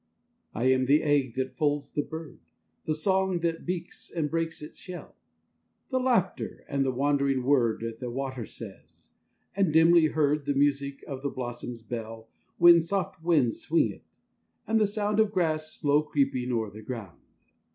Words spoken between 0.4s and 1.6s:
I am the egg that